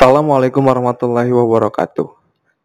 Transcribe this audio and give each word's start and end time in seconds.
Assalamualaikum 0.00 0.64
warahmatullahi 0.64 1.28
wabarakatuh. 1.28 2.08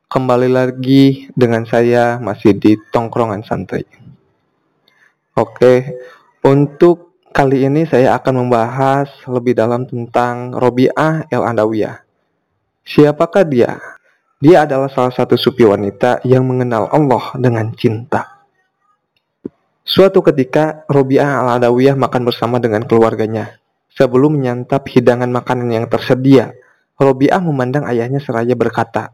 Kembali 0.07 0.47
lagi 0.47 1.27
dengan 1.35 1.67
saya 1.67 2.15
masih 2.15 2.55
di 2.55 2.79
tongkrongan 2.95 3.43
santai. 3.43 3.83
Oke, 5.35 5.99
untuk 6.47 7.19
kali 7.35 7.67
ini 7.67 7.83
saya 7.91 8.15
akan 8.15 8.47
membahas 8.47 9.11
lebih 9.27 9.51
dalam 9.51 9.83
tentang 9.83 10.55
Robiah 10.55 11.27
El 11.27 11.43
Andawiyah. 11.43 12.07
Siapakah 12.87 13.43
dia? 13.43 13.83
Dia 14.39 14.63
adalah 14.63 14.87
salah 14.87 15.11
satu 15.11 15.35
supi 15.35 15.67
wanita 15.67 16.23
yang 16.23 16.47
mengenal 16.47 16.87
Allah 16.87 17.35
dengan 17.35 17.67
cinta. 17.75 18.47
Suatu 19.83 20.23
ketika 20.23 20.87
Robiah 20.87 21.43
Al 21.43 21.59
Andawiyah 21.59 21.99
makan 21.99 22.31
bersama 22.31 22.63
dengan 22.63 22.87
keluarganya. 22.87 23.59
Sebelum 23.91 24.39
menyantap 24.39 24.87
hidangan 24.87 25.27
makanan 25.27 25.67
yang 25.67 25.91
tersedia, 25.91 26.55
Robiah 26.95 27.43
memandang 27.43 27.83
ayahnya 27.83 28.23
seraya 28.23 28.55
berkata, 28.55 29.11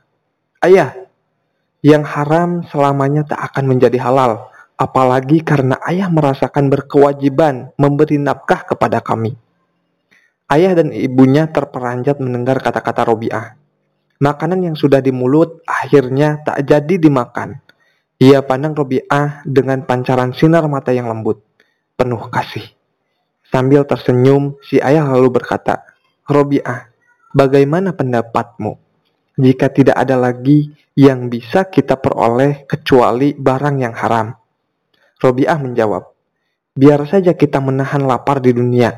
Ayah, 0.62 0.94
yang 1.82 2.06
haram 2.06 2.62
selamanya 2.70 3.26
tak 3.26 3.42
akan 3.42 3.74
menjadi 3.74 3.98
halal, 3.98 4.54
apalagi 4.78 5.42
karena 5.42 5.82
ayah 5.90 6.06
merasakan 6.14 6.70
berkewajiban 6.70 7.74
memberi 7.82 8.22
nafkah 8.22 8.62
kepada 8.70 9.02
kami. 9.02 9.34
Ayah 10.46 10.78
dan 10.78 10.94
ibunya 10.94 11.50
terperanjat 11.50 12.22
mendengar 12.22 12.62
kata-kata 12.62 13.02
Robiah. 13.10 13.58
Makanan 14.22 14.62
yang 14.62 14.76
sudah 14.78 15.02
di 15.02 15.10
mulut 15.10 15.66
akhirnya 15.66 16.46
tak 16.46 16.62
jadi 16.62 17.02
dimakan. 17.02 17.58
Ia 18.22 18.46
pandang 18.46 18.78
Robiah 18.78 19.42
dengan 19.42 19.82
pancaran 19.82 20.38
sinar 20.38 20.70
mata 20.70 20.94
yang 20.94 21.10
lembut, 21.10 21.42
penuh 21.98 22.30
kasih. 22.30 22.70
Sambil 23.50 23.82
tersenyum, 23.90 24.62
si 24.62 24.78
ayah 24.78 25.10
lalu 25.10 25.42
berkata, 25.42 25.82
Robiah, 26.30 26.91
Bagaimana 27.32 27.96
pendapatmu 27.96 28.76
jika 29.40 29.72
tidak 29.72 29.96
ada 29.96 30.20
lagi 30.20 30.68
yang 31.00 31.32
bisa 31.32 31.72
kita 31.72 31.96
peroleh 31.96 32.68
kecuali 32.68 33.32
barang 33.32 33.76
yang 33.80 33.96
haram? 33.96 34.36
Robiah 35.22 35.56
menjawab, 35.56 36.12
biar 36.76 37.08
saja 37.08 37.32
kita 37.32 37.64
menahan 37.64 38.04
lapar 38.04 38.44
di 38.44 38.52
dunia. 38.52 38.92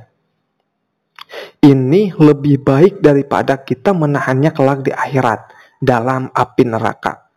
Ini 1.62 2.18
lebih 2.18 2.62
baik 2.66 3.06
daripada 3.06 3.62
kita 3.62 3.94
menahannya 3.94 4.52
kelak 4.52 4.82
di 4.82 4.92
akhirat 4.92 5.54
dalam 5.78 6.34
api 6.34 6.64
neraka. 6.66 7.30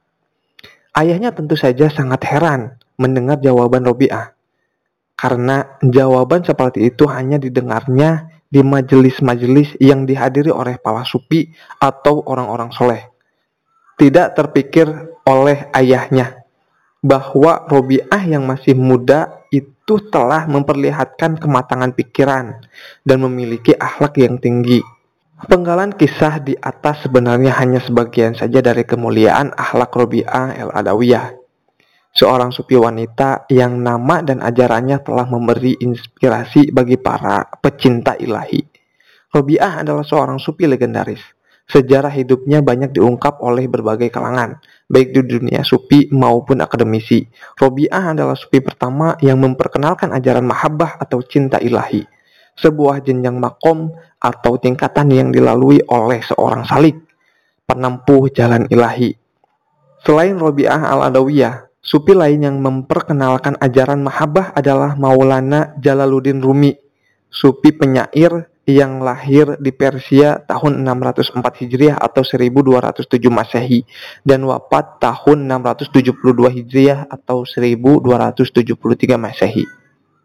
Ayahnya 0.97 1.37
tentu 1.37 1.61
saja 1.61 1.93
sangat 1.93 2.25
heran 2.25 2.81
mendengar 2.97 3.37
jawaban 3.37 3.85
Robiah. 3.85 4.33
Karena 5.17 5.81
jawaban 5.81 6.45
seperti 6.45 6.89
itu 6.93 7.09
hanya 7.09 7.41
didengarnya 7.41 8.36
di 8.47 8.63
majelis-majelis 8.63 9.79
yang 9.83 10.07
dihadiri 10.07 10.55
oleh 10.55 10.79
para 10.79 11.03
supi 11.03 11.51
atau 11.83 12.23
orang-orang 12.27 12.71
soleh. 12.71 13.03
Tidak 13.97 14.37
terpikir 14.37 14.87
oleh 15.25 15.73
ayahnya 15.73 16.47
bahwa 17.01 17.65
Robiah 17.71 18.23
yang 18.27 18.45
masih 18.45 18.77
muda 18.77 19.47
itu 19.55 20.03
telah 20.11 20.45
memperlihatkan 20.51 21.39
kematangan 21.39 21.95
pikiran 21.95 22.61
dan 23.07 23.19
memiliki 23.23 23.73
akhlak 23.73 24.19
yang 24.21 24.37
tinggi. 24.43 24.83
Penggalan 25.37 25.93
kisah 25.93 26.41
di 26.41 26.57
atas 26.57 27.05
sebenarnya 27.05 27.53
hanya 27.61 27.79
sebagian 27.79 28.33
saja 28.33 28.65
dari 28.65 28.89
kemuliaan 28.89 29.53
akhlak 29.53 29.93
Robiah 29.93 30.57
el-Adawiyah 30.57 31.46
seorang 32.17 32.49
supi 32.49 32.81
wanita 32.81 33.45
yang 33.53 33.77
nama 33.85 34.25
dan 34.25 34.41
ajarannya 34.41 35.05
telah 35.05 35.29
memberi 35.29 35.77
inspirasi 35.77 36.73
bagi 36.73 36.97
para 36.97 37.45
pecinta 37.61 38.17
ilahi. 38.17 38.65
Robiah 39.37 39.85
adalah 39.85 40.01
seorang 40.01 40.41
supi 40.41 40.65
legendaris. 40.65 41.21
Sejarah 41.67 42.15
hidupnya 42.15 42.63
banyak 42.63 42.95
diungkap 42.95 43.43
oleh 43.43 43.67
berbagai 43.67 44.09
kalangan, 44.09 44.63
baik 44.87 45.13
di 45.13 45.21
dunia 45.27 45.67
supi 45.67 46.09
maupun 46.15 46.63
akademisi. 46.63 47.27
Robiah 47.59 48.15
adalah 48.15 48.39
supi 48.39 48.63
pertama 48.63 49.19
yang 49.19 49.43
memperkenalkan 49.43 50.15
ajaran 50.15 50.47
mahabbah 50.47 50.97
atau 51.03 51.21
cinta 51.27 51.59
ilahi, 51.59 52.07
sebuah 52.55 53.03
jenjang 53.03 53.37
makom 53.43 53.91
atau 54.23 54.57
tingkatan 54.63 55.11
yang 55.11 55.29
dilalui 55.35 55.83
oleh 55.91 56.23
seorang 56.23 56.63
salik, 56.71 56.97
penempuh 57.67 58.31
jalan 58.31 58.71
ilahi. 58.71 59.19
Selain 60.07 60.39
Robiah 60.39 60.87
al-Adawiyah, 60.87 61.76
Supi 61.87 62.19
lain 62.19 62.43
yang 62.43 62.59
memperkenalkan 62.59 63.63
ajaran 63.63 64.03
mahabbah 64.03 64.51
adalah 64.59 64.99
Maulana 64.99 65.71
Jalaluddin 65.79 66.43
Rumi, 66.43 66.75
supi 67.31 67.71
penyair 67.71 68.51
yang 68.67 68.99
lahir 68.99 69.55
di 69.63 69.71
Persia 69.71 70.43
tahun 70.43 70.83
604 70.83 71.63
Hijriah 71.63 71.95
atau 71.95 72.27
1207 72.27 73.31
Masehi 73.31 73.87
dan 74.27 74.43
wafat 74.43 74.99
tahun 74.99 75.47
672 75.47 76.11
Hijriah 76.59 77.07
atau 77.07 77.47
1273 77.47 79.15
Masehi. 79.15 79.63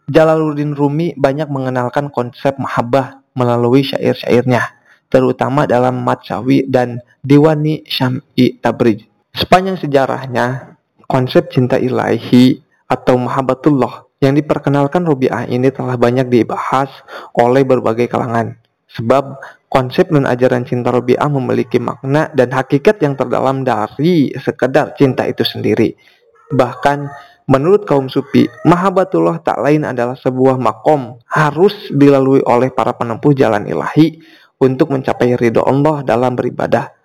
Jalaluddin 0.10 0.74
Rumi 0.74 1.14
banyak 1.14 1.46
mengenalkan 1.46 2.10
konsep 2.10 2.58
mahabbah 2.58 3.22
melalui 3.38 3.86
syair-syairnya, 3.86 4.82
terutama 5.14 5.70
dalam 5.70 6.02
Matsawi 6.02 6.66
dan 6.66 7.06
Diwani 7.22 7.86
Syam'i 7.86 8.58
Tabrij. 8.58 9.06
Sepanjang 9.32 9.78
sejarahnya, 9.78 10.71
Konsep 11.12 11.52
cinta 11.52 11.76
ilahi 11.76 12.56
atau 12.88 13.20
mahabbatullah 13.20 14.08
yang 14.24 14.32
diperkenalkan 14.32 15.04
Rubiah 15.04 15.44
ini 15.44 15.68
telah 15.68 16.00
banyak 16.00 16.32
dibahas 16.32 16.88
oleh 17.36 17.68
berbagai 17.68 18.08
kalangan. 18.08 18.56
Sebab 18.96 19.36
konsep 19.68 20.08
dan 20.08 20.24
ajaran 20.24 20.64
cinta 20.64 20.88
Rubiah 20.88 21.28
memiliki 21.28 21.84
makna 21.84 22.32
dan 22.32 22.56
hakikat 22.56 23.04
yang 23.04 23.20
terdalam 23.20 23.68
dari 23.68 24.32
sekedar 24.40 24.96
cinta 24.96 25.28
itu 25.28 25.44
sendiri. 25.44 26.00
Bahkan 26.48 27.12
menurut 27.52 27.84
kaum 27.84 28.08
sufi, 28.08 28.48
mahabbatullah 28.64 29.44
tak 29.44 29.60
lain 29.60 29.84
adalah 29.84 30.16
sebuah 30.16 30.56
makom 30.56 31.20
harus 31.28 31.92
dilalui 31.92 32.40
oleh 32.48 32.72
para 32.72 32.96
penempuh 32.96 33.36
jalan 33.36 33.68
ilahi 33.68 34.16
untuk 34.64 34.96
mencapai 34.96 35.36
ridho 35.36 35.60
Allah 35.68 36.08
dalam 36.08 36.40
beribadah 36.40 37.01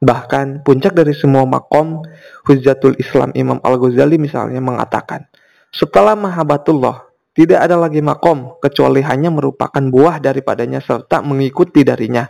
Bahkan 0.00 0.64
puncak 0.64 0.96
dari 0.96 1.12
semua 1.12 1.44
makom 1.44 2.00
Hujatul 2.48 2.96
Islam 2.96 3.36
Imam 3.36 3.60
Al-Ghazali 3.60 4.16
misalnya 4.16 4.64
mengatakan, 4.64 5.28
setelah 5.70 6.16
mahabatullah 6.16 7.10
tidak 7.36 7.62
ada 7.62 7.76
lagi 7.78 8.02
makom 8.02 8.58
kecuali 8.58 9.04
hanya 9.06 9.30
merupakan 9.30 9.78
buah 9.78 10.18
daripadanya 10.18 10.82
serta 10.82 11.22
mengikuti 11.22 11.86
darinya. 11.86 12.26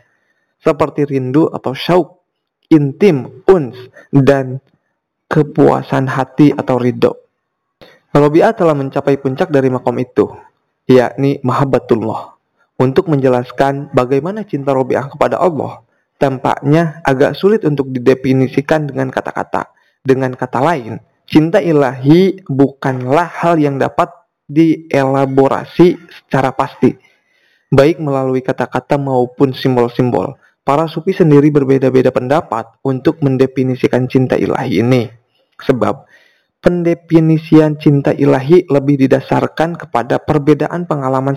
Seperti 0.60 1.09
rindu 1.09 1.48
atau 1.48 1.72
syauk, 1.72 2.20
intim, 2.69 3.41
uns, 3.48 3.80
dan 4.12 4.60
kepuasan 5.30 6.04
hati 6.04 6.53
atau 6.53 6.76
ridho. 6.76 7.16
Robi'ah 8.12 8.53
telah 8.53 8.76
mencapai 8.76 9.16
puncak 9.16 9.48
dari 9.48 9.72
makom 9.72 9.97
itu, 9.97 10.28
yakni 10.84 11.41
mahabbatullah. 11.41 12.36
Untuk 12.76 13.09
menjelaskan 13.09 13.88
bagaimana 13.97 14.44
cinta 14.44 14.76
Robi'ah 14.76 15.09
kepada 15.09 15.41
Allah, 15.41 15.80
tampaknya 16.20 17.00
agak 17.03 17.32
sulit 17.32 17.64
untuk 17.64 17.88
didefinisikan 17.88 18.84
dengan 18.84 19.08
kata-kata. 19.08 19.72
Dengan 20.04 20.36
kata 20.36 20.60
lain, 20.60 21.00
cinta 21.25 21.64
ilahi 21.64 22.44
bukanlah 22.44 23.26
hal 23.41 23.56
yang 23.56 23.81
dapat 23.81 24.12
dielaborasi 24.44 25.97
secara 26.10 26.53
pasti, 26.53 26.92
baik 27.72 28.03
melalui 28.03 28.44
kata-kata 28.44 29.00
maupun 29.00 29.56
simbol-simbol. 29.56 30.36
Para 30.60 30.84
sufi 30.91 31.16
sendiri 31.16 31.48
berbeda-beda 31.48 32.12
pendapat 32.12 32.69
untuk 32.84 33.25
mendefinisikan 33.25 34.04
cinta 34.10 34.36
ilahi 34.36 34.84
ini. 34.84 35.09
Sebab 35.56 36.04
pendefinisian 36.60 37.80
cinta 37.80 38.12
ilahi 38.12 38.69
lebih 38.69 39.09
didasarkan 39.09 39.80
kepada 39.80 40.20
perbedaan 40.20 40.84
pengalaman 40.84 41.34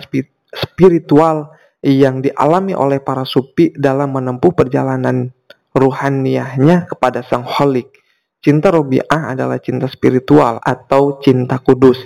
spiritual 0.52 1.53
yang 1.84 2.24
dialami 2.24 2.72
oleh 2.72 3.04
para 3.04 3.28
sufi 3.28 3.68
dalam 3.76 4.16
menempuh 4.16 4.56
perjalanan 4.56 5.28
ruhaniyahnya 5.76 6.88
kepada 6.88 7.20
Sang 7.28 7.44
Holik. 7.44 7.92
Cinta 8.40 8.72
Robi'ah 8.72 9.36
adalah 9.36 9.60
cinta 9.60 9.84
spiritual 9.88 10.60
atau 10.64 11.20
cinta 11.20 11.60
kudus, 11.60 12.00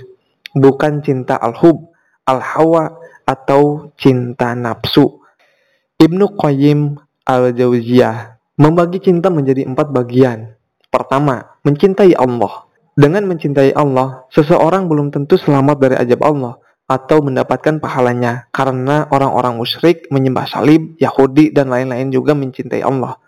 bukan 0.55 1.02
cinta 1.02 1.38
al-hub, 1.38 1.94
al-hawa, 2.26 2.99
atau 3.23 3.94
cinta 3.94 4.55
nafsu. 4.55 5.23
Ibnu 5.99 6.38
Qayyim 6.38 6.99
al-Jauziyah 7.26 8.38
membagi 8.58 8.99
cinta 9.02 9.31
menjadi 9.31 9.67
empat 9.67 9.94
bagian. 9.94 10.58
Pertama, 10.91 11.58
mencintai 11.62 12.14
Allah. 12.19 12.67
Dengan 12.99 13.31
mencintai 13.31 13.75
Allah, 13.79 14.26
seseorang 14.35 14.91
belum 14.91 15.14
tentu 15.14 15.38
selamat 15.38 15.76
dari 15.79 15.94
ajab 16.02 16.19
Allah, 16.26 16.58
atau 16.88 17.20
mendapatkan 17.20 17.85
pahalanya 17.85 18.49
karena 18.49 19.05
orang-orang 19.12 19.61
musyrik 19.61 20.08
menyembah 20.08 20.49
salib, 20.49 20.96
Yahudi 20.96 21.52
dan 21.52 21.69
lain-lain 21.69 22.08
juga 22.08 22.32
mencintai 22.32 22.81
Allah. 22.81 23.20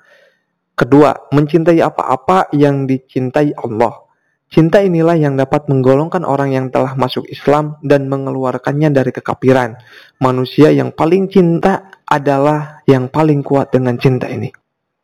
Kedua, 0.73 1.13
mencintai 1.29 1.77
apa-apa 1.85 2.49
yang 2.57 2.89
dicintai 2.89 3.53
Allah. 3.53 4.09
Cinta 4.51 4.83
inilah 4.83 5.15
yang 5.15 5.39
dapat 5.39 5.71
menggolongkan 5.71 6.27
orang 6.27 6.51
yang 6.57 6.73
telah 6.75 6.99
masuk 6.99 7.23
Islam 7.31 7.79
dan 7.87 8.11
mengeluarkannya 8.11 8.91
dari 8.91 9.13
kekafiran. 9.15 9.79
Manusia 10.19 10.75
yang 10.75 10.91
paling 10.91 11.31
cinta 11.31 11.87
adalah 12.03 12.83
yang 12.89 13.07
paling 13.13 13.47
kuat 13.47 13.71
dengan 13.71 13.95
cinta 14.01 14.27
ini. 14.27 14.51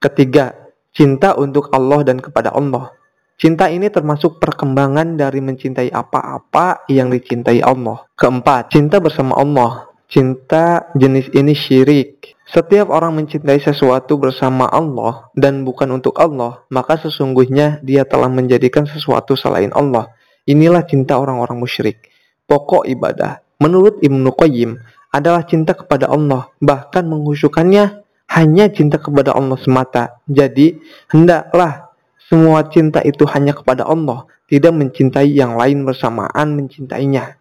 Ketiga, 0.03 0.51
cinta 0.91 1.37
untuk 1.39 1.71
Allah 1.71 2.03
dan 2.03 2.19
kepada 2.19 2.51
Allah. 2.57 2.91
Cinta 3.37 3.69
ini 3.69 3.93
termasuk 3.93 4.41
perkembangan 4.41 5.21
dari 5.21 5.45
mencintai 5.45 5.93
apa-apa 5.93 6.89
yang 6.89 7.13
dicintai 7.13 7.61
Allah. 7.61 8.09
Keempat, 8.17 8.73
cinta 8.73 8.97
bersama 8.97 9.37
Allah. 9.37 9.93
Cinta 10.09 10.89
jenis 10.97 11.29
ini 11.37 11.53
syirik. 11.53 12.33
Setiap 12.49 12.89
orang 12.89 13.13
mencintai 13.13 13.61
sesuatu 13.61 14.17
bersama 14.17 14.65
Allah 14.73 15.29
dan 15.37 15.69
bukan 15.69 16.01
untuk 16.01 16.17
Allah, 16.17 16.65
maka 16.73 16.97
sesungguhnya 16.97 17.85
dia 17.85 18.09
telah 18.09 18.33
menjadikan 18.33 18.89
sesuatu 18.89 19.37
selain 19.37 19.69
Allah. 19.77 20.17
Inilah 20.49 20.89
cinta 20.89 21.21
orang-orang 21.21 21.61
musyrik. 21.61 22.09
Pokok 22.49 22.89
ibadah, 22.89 23.45
menurut 23.61 24.01
Ibnu 24.01 24.33
Qayyim, 24.33 24.81
adalah 25.13 25.45
cinta 25.45 25.77
kepada 25.77 26.09
Allah, 26.09 26.49
bahkan 26.57 27.05
menghusukannya 27.05 28.01
hanya 28.33 28.73
cinta 28.73 28.97
kepada 28.97 29.37
Allah 29.37 29.61
semata. 29.61 30.25
Jadi, 30.25 30.79
hendaklah 31.13 31.86
semua 32.27 32.67
cinta 32.67 32.99
itu 33.07 33.23
hanya 33.31 33.55
kepada 33.55 33.87
Allah, 33.87 34.27
tidak 34.51 34.75
mencintai 34.75 35.31
yang 35.31 35.55
lain 35.55 35.87
bersamaan 35.87 36.59
mencintainya. 36.59 37.39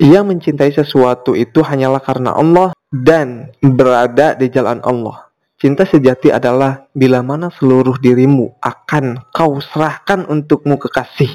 Ia 0.00 0.24
mencintai 0.24 0.72
sesuatu 0.74 1.36
itu 1.36 1.60
hanyalah 1.60 2.02
karena 2.02 2.34
Allah 2.34 2.72
dan 2.88 3.52
berada 3.60 4.34
di 4.34 4.48
jalan 4.48 4.80
Allah. 4.82 5.28
Cinta 5.60 5.86
sejati 5.86 6.34
adalah 6.34 6.90
bila 6.96 7.22
mana 7.22 7.52
seluruh 7.52 8.00
dirimu 8.00 8.58
akan 8.58 9.30
kau 9.30 9.60
serahkan 9.62 10.26
untukmu 10.26 10.80
kekasih 10.80 11.30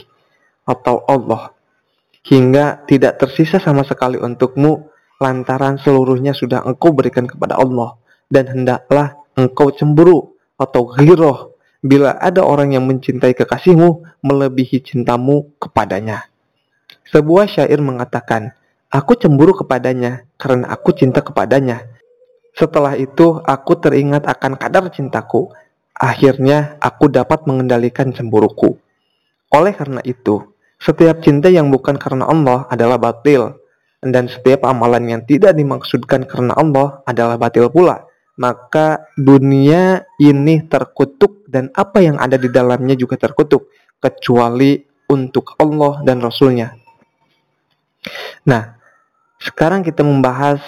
atau 0.67 1.01
Allah 1.09 1.53
hingga 2.27 2.85
tidak 2.85 3.17
tersisa 3.17 3.57
sama 3.57 3.81
sekali 3.87 4.21
untukmu 4.21 4.91
lantaran 5.17 5.81
seluruhnya 5.81 6.37
sudah 6.37 6.61
engkau 6.61 6.93
berikan 6.93 7.25
kepada 7.25 7.57
Allah 7.57 7.97
dan 8.29 8.45
hendaklah 8.53 9.17
engkau 9.33 9.73
cemburu 9.73 10.37
atau 10.59 10.93
giroh 10.93 11.48
bila 11.79 12.15
ada 12.19 12.43
orang 12.43 12.75
yang 12.75 12.83
mencintai 12.87 13.31
kekasihmu 13.35 14.21
melebihi 14.23 14.83
cintamu 14.83 15.51
kepadanya. 15.59 16.27
Sebuah 17.09 17.49
syair 17.49 17.79
mengatakan, 17.79 18.53
Aku 18.89 19.13
cemburu 19.13 19.53
kepadanya 19.53 20.25
karena 20.41 20.73
aku 20.73 20.97
cinta 20.97 21.21
kepadanya. 21.21 21.85
Setelah 22.57 22.97
itu, 22.97 23.37
aku 23.45 23.77
teringat 23.77 24.25
akan 24.25 24.57
kadar 24.57 24.89
cintaku. 24.89 25.53
Akhirnya, 25.93 26.73
aku 26.81 27.05
dapat 27.05 27.45
mengendalikan 27.45 28.09
cemburuku. 28.09 28.81
Oleh 29.53 29.77
karena 29.77 30.01
itu, 30.01 30.41
setiap 30.81 31.21
cinta 31.21 31.53
yang 31.53 31.69
bukan 31.69 32.01
karena 32.01 32.25
Allah 32.25 32.65
adalah 32.65 32.97
batil, 32.97 33.61
dan 34.01 34.25
setiap 34.25 34.65
amalan 34.65 35.05
yang 35.05 35.21
tidak 35.21 35.53
dimaksudkan 35.53 36.25
karena 36.25 36.57
Allah 36.57 37.03
adalah 37.05 37.35
batil 37.35 37.67
pula 37.69 38.09
maka 38.39 39.11
dunia 39.19 40.07
ini 40.15 40.63
terkutuk 40.63 41.38
dan 41.49 41.73
apa 41.73 42.05
yang 42.05 42.21
ada 42.21 42.37
di 42.37 42.45
dalamnya 42.53 42.93
juga 42.93 43.17
terkutuk 43.17 43.73
kecuali 43.97 44.77
untuk 45.09 45.57
Allah 45.57 46.05
dan 46.05 46.21
Rasulnya. 46.21 46.77
Nah, 48.45 48.77
sekarang 49.41 49.81
kita 49.81 50.05
membahas 50.05 50.61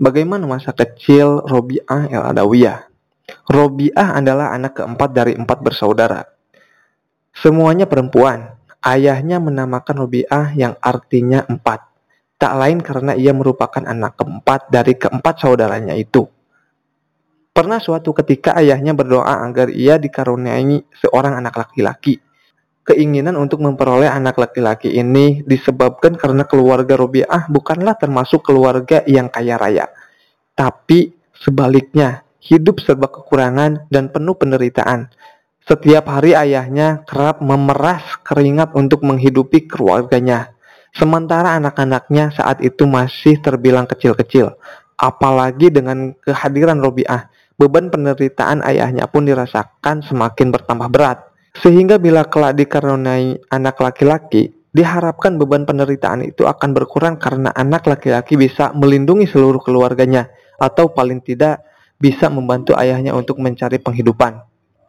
bagaimana 0.00 0.48
masa 0.48 0.72
kecil 0.72 1.44
Robi'ah 1.44 2.08
el-Adawiyah. 2.08 2.88
Robi'ah 3.52 4.16
adalah 4.16 4.56
anak 4.56 4.80
keempat 4.80 5.10
dari 5.12 5.36
empat 5.36 5.60
bersaudara. 5.60 6.24
Semuanya 7.36 7.84
perempuan. 7.84 8.56
Ayahnya 8.84 9.40
menamakan 9.40 10.04
Robi'ah 10.04 10.52
yang 10.56 10.76
artinya 10.80 11.44
empat. 11.48 11.84
Tak 12.36 12.52
lain 12.60 12.84
karena 12.84 13.16
ia 13.16 13.32
merupakan 13.32 13.80
anak 13.80 14.20
keempat 14.20 14.68
dari 14.68 14.92
keempat 14.96 15.40
saudaranya 15.40 15.96
itu. 15.96 16.28
Pernah 17.54 17.78
suatu 17.78 18.10
ketika 18.10 18.58
ayahnya 18.58 18.98
berdoa 18.98 19.46
agar 19.46 19.70
ia 19.70 19.94
dikaruniai 19.94 20.90
seorang 20.98 21.38
anak 21.38 21.54
laki-laki. 21.54 22.18
Keinginan 22.82 23.38
untuk 23.38 23.62
memperoleh 23.62 24.10
anak 24.10 24.42
laki-laki 24.42 24.90
ini 24.90 25.38
disebabkan 25.46 26.18
karena 26.18 26.50
keluarga 26.50 26.98
Robiah 26.98 27.46
bukanlah 27.46 27.94
termasuk 27.94 28.42
keluarga 28.42 29.06
yang 29.06 29.30
kaya 29.30 29.54
raya. 29.54 29.86
Tapi 30.58 31.14
sebaliknya, 31.30 32.26
hidup 32.42 32.82
serba 32.82 33.06
kekurangan 33.06 33.86
dan 33.86 34.10
penuh 34.10 34.34
penderitaan. 34.34 35.14
Setiap 35.62 36.10
hari 36.10 36.34
ayahnya 36.34 37.06
kerap 37.06 37.38
memeras 37.38 38.02
keringat 38.26 38.74
untuk 38.74 39.06
menghidupi 39.06 39.70
keluarganya. 39.70 40.50
Sementara 40.90 41.54
anak-anaknya 41.54 42.34
saat 42.34 42.58
itu 42.66 42.82
masih 42.82 43.38
terbilang 43.38 43.86
kecil-kecil. 43.86 44.58
Apalagi 44.98 45.70
dengan 45.70 46.18
kehadiran 46.18 46.82
Robiah 46.82 47.30
beban 47.54 47.90
penderitaan 47.90 48.62
ayahnya 48.66 49.06
pun 49.06 49.26
dirasakan 49.26 50.02
semakin 50.04 50.50
bertambah 50.50 50.88
berat. 50.90 51.18
Sehingga 51.54 52.02
bila 52.02 52.26
kelak 52.26 52.58
dikaruniai 52.58 53.38
anak 53.50 53.78
laki-laki, 53.78 54.50
diharapkan 54.74 55.38
beban 55.38 55.62
penderitaan 55.62 56.26
itu 56.26 56.50
akan 56.50 56.74
berkurang 56.74 57.14
karena 57.14 57.54
anak 57.54 57.86
laki-laki 57.86 58.34
bisa 58.34 58.74
melindungi 58.74 59.30
seluruh 59.30 59.62
keluarganya 59.62 60.34
atau 60.58 60.90
paling 60.90 61.22
tidak 61.22 61.62
bisa 62.02 62.26
membantu 62.26 62.74
ayahnya 62.74 63.14
untuk 63.14 63.38
mencari 63.38 63.78
penghidupan. 63.78 64.42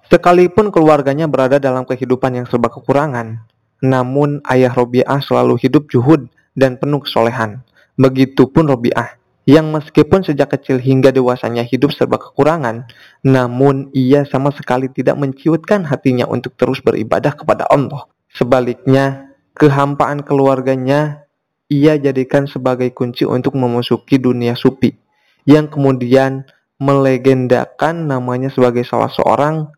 Sekalipun 0.09 0.73
keluarganya 0.73 1.29
berada 1.29 1.61
dalam 1.61 1.85
kehidupan 1.85 2.37
yang 2.37 2.45
serba 2.49 2.69
kekurangan, 2.73 3.45
namun 3.81 4.41
ayah 4.49 4.73
Robiah 4.73 5.21
selalu 5.21 5.61
hidup 5.61 5.89
juhud 5.89 6.29
dan 6.57 6.81
penuh 6.81 7.05
kesolehan. 7.05 7.61
Begitupun 7.95 8.67
Robiah 8.67 9.17
yang 9.45 9.69
meskipun 9.69 10.25
sejak 10.25 10.57
kecil 10.57 10.81
hingga 10.81 11.13
dewasanya 11.13 11.61
hidup 11.61 11.93
serba 11.93 12.17
kekurangan, 12.17 12.89
namun 13.21 13.93
ia 13.93 14.25
sama 14.25 14.49
sekali 14.49 14.89
tidak 14.89 15.21
menciutkan 15.21 15.85
hatinya 15.85 16.25
untuk 16.25 16.57
terus 16.57 16.81
beribadah 16.81 17.33
kepada 17.37 17.69
Allah. 17.69 18.09
Sebaliknya, 18.33 19.29
kehampaan 19.53 20.25
keluarganya 20.25 21.29
ia 21.69 21.97
jadikan 21.97 22.49
sebagai 22.49 22.89
kunci 22.91 23.25
untuk 23.25 23.53
memasuki 23.53 24.17
dunia 24.17 24.57
supi, 24.57 24.97
yang 25.45 25.69
kemudian 25.69 26.49
melegendakan 26.81 28.09
namanya 28.09 28.49
sebagai 28.51 28.83
salah 28.83 29.13
seorang 29.13 29.69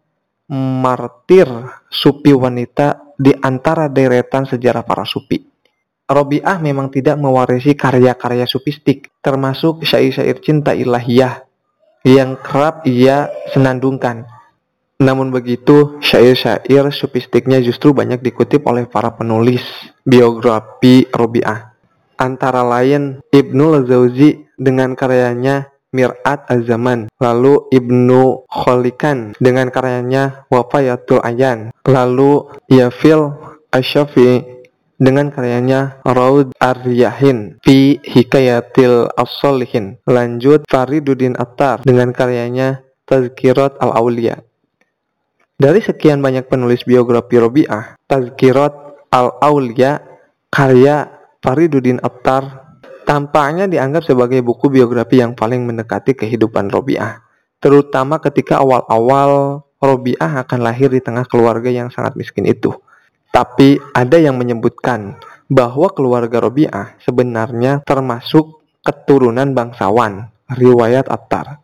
martir 0.49 1.47
supi 1.91 2.31
wanita 2.31 3.13
di 3.19 3.35
antara 3.43 3.91
deretan 3.91 4.47
sejarah 4.47 4.87
para 4.87 5.03
supi. 5.03 5.56
Robiah 6.07 6.55
memang 6.55 6.87
tidak 6.87 7.19
mewarisi 7.19 7.75
karya-karya 7.75 8.47
sufistik, 8.47 9.11
termasuk 9.19 9.83
syair-syair 9.83 10.39
cinta 10.39 10.71
ilahiyah 10.71 11.43
yang 12.07 12.39
kerap 12.39 12.87
ia 12.87 13.27
senandungkan. 13.51 14.23
Namun 15.03 15.35
begitu, 15.35 15.99
syair-syair 15.99 16.89
sufistiknya 16.95 17.59
justru 17.59 17.91
banyak 17.91 18.23
dikutip 18.23 18.63
oleh 18.65 18.87
para 18.87 19.11
penulis 19.13 19.61
biografi 20.07 21.03
Robiah. 21.11 21.75
Antara 22.15 22.63
lain 22.63 23.21
Ibnu 23.29 23.83
Jauzi 23.85 24.47
dengan 24.55 24.95
karyanya 24.95 25.69
Mir'at 25.91 26.47
Az-Zaman, 26.49 27.11
lalu 27.19 27.67
Ibnu 27.69 28.47
Kholikan 28.47 29.35
dengan 29.43 29.69
karyanya 29.69 30.47
Wafayatul 30.49 31.19
Ayan, 31.21 31.75
lalu 31.83 32.47
Yafil 32.71 33.35
Asyafi 33.69 34.56
dengan 34.97 35.29
karyanya 35.29 36.01
Raud 36.01 36.57
Aryahin 36.57 37.61
fi 37.61 38.01
Hikayatil 38.01 39.13
As-Solihin. 39.13 40.01
Lanjut 40.09 40.65
Fariduddin 40.65 41.37
Attar 41.37 41.85
dengan 41.85 42.11
karyanya 42.11 42.81
Tazkirat 43.05 43.77
Al-Aulia. 43.79 44.41
Dari 45.57 45.81
sekian 45.81 46.21
banyak 46.21 46.49
penulis 46.49 46.85
biografi 46.85 47.41
Robi'ah, 47.41 47.97
Tazkirat 48.05 48.73
Al-Aulia 49.09 50.01
karya 50.53 51.09
Fariduddin 51.41 52.01
Attar 52.01 52.67
tampaknya 53.07 53.65
dianggap 53.71 54.03
sebagai 54.03 54.43
buku 54.43 54.67
biografi 54.67 55.23
yang 55.23 55.33
paling 55.33 55.63
mendekati 55.63 56.13
kehidupan 56.13 56.69
Robi'ah. 56.69 57.23
Terutama 57.57 58.21
ketika 58.21 58.61
awal-awal 58.61 59.63
Robi'ah 59.81 60.45
akan 60.45 60.59
lahir 60.61 60.89
di 60.89 61.01
tengah 61.01 61.25
keluarga 61.25 61.69
yang 61.69 61.89
sangat 61.93 62.17
miskin 62.17 62.45
itu. 62.45 62.73
Tapi 63.37 63.77
ada 63.93 64.17
yang 64.17 64.33
menyebutkan 64.33 65.13
bahwa 65.45 65.93
keluarga 65.93 66.41
Robi'ah 66.41 66.97
sebenarnya 67.05 67.85
termasuk 67.85 68.65
keturunan 68.81 69.53
bangsawan, 69.53 70.33
riwayat 70.57 71.05
Attar. 71.05 71.61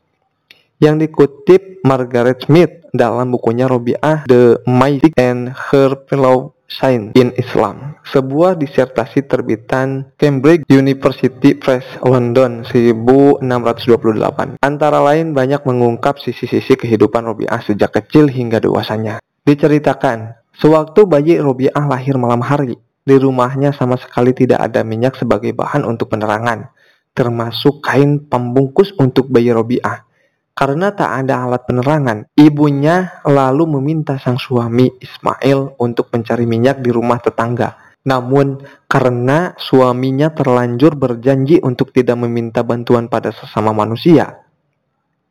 Yang 0.77 1.09
dikutip 1.09 1.81
Margaret 1.81 2.45
Smith 2.45 2.93
dalam 2.93 3.33
bukunya 3.33 3.65
Robi'ah 3.65 4.29
The 4.29 4.61
Mystic 4.69 5.17
and 5.17 5.49
Her 5.49 5.97
Fellow 6.05 6.53
Saint 6.69 7.17
in 7.17 7.33
Islam, 7.41 7.97
sebuah 8.05 8.53
disertasi 8.53 9.25
terbitan 9.25 10.13
Cambridge 10.21 10.69
University 10.69 11.57
Press 11.57 11.89
London 12.05 12.69
1628. 12.69 14.61
Antara 14.61 15.01
lain 15.01 15.33
banyak 15.33 15.65
mengungkap 15.65 16.21
sisi-sisi 16.21 16.77
kehidupan 16.77 17.25
Robi'ah 17.25 17.65
sejak 17.65 17.97
kecil 17.97 18.29
hingga 18.29 18.61
dewasanya. 18.61 19.17
Diceritakan 19.41 20.42
Sewaktu 20.53 21.09
bayi 21.09 21.41
Robiah 21.41 21.83
lahir 21.85 22.13
malam 22.21 22.45
hari, 22.45 22.77
di 23.03 23.15
rumahnya 23.19 23.75
sama 23.75 23.99
sekali 23.99 24.31
tidak 24.31 24.63
ada 24.63 24.85
minyak 24.85 25.17
sebagai 25.17 25.51
bahan 25.51 25.83
untuk 25.83 26.13
penerangan, 26.13 26.71
termasuk 27.11 27.83
kain 27.83 28.23
pembungkus 28.29 28.95
untuk 28.95 29.27
bayi 29.33 29.51
Robiah. 29.51 30.05
Karena 30.53 30.93
tak 30.93 31.25
ada 31.25 31.49
alat 31.49 31.65
penerangan, 31.65 32.29
ibunya 32.37 33.25
lalu 33.25 33.75
meminta 33.81 34.21
sang 34.21 34.37
suami 34.37 34.85
Ismail 35.01 35.81
untuk 35.81 36.13
mencari 36.13 36.45
minyak 36.45 36.79
di 36.85 36.93
rumah 36.93 37.17
tetangga. 37.17 37.97
Namun, 38.05 38.61
karena 38.85 39.57
suaminya 39.57 40.29
terlanjur 40.29 40.93
berjanji 40.93 41.57
untuk 41.65 41.89
tidak 41.89 42.21
meminta 42.21 42.61
bantuan 42.61 43.09
pada 43.09 43.33
sesama 43.33 43.73
manusia, 43.73 44.45